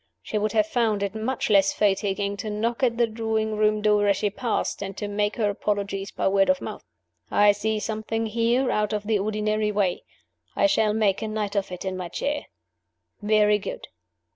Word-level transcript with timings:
She 0.23 0.39
would 0.39 0.53
have 0.53 0.65
found 0.65 1.03
it 1.03 1.13
much 1.13 1.47
less 1.47 1.73
fatiguing 1.73 2.35
to 2.37 2.49
knock 2.49 2.81
at 2.81 2.97
the 2.97 3.05
drawing 3.05 3.55
room 3.55 3.83
door 3.83 4.07
as 4.07 4.17
she 4.17 4.31
passed, 4.31 4.81
and 4.81 4.97
to 4.97 5.07
make 5.07 5.35
her 5.35 5.47
apologies 5.47 6.09
by 6.09 6.27
word 6.27 6.49
of 6.49 6.59
mouth. 6.59 6.83
I 7.29 7.51
see 7.51 7.79
something 7.79 8.25
here 8.25 8.71
out 8.71 8.93
of 8.93 9.03
the 9.05 9.19
ordinary 9.19 9.71
way; 9.71 10.01
I 10.55 10.65
shall 10.65 10.95
make 10.95 11.21
a 11.21 11.27
night 11.27 11.55
of 11.55 11.71
it 11.71 11.85
in 11.85 11.95
my 11.97 12.09
chair. 12.09 12.47
Very 13.21 13.59
good. 13.59 13.89